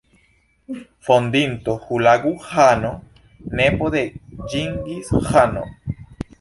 [1.09, 2.93] Fondinto Hulagu-Ĥano,
[3.61, 4.05] nepo de
[4.51, 5.67] Ĝingis-Ĥano.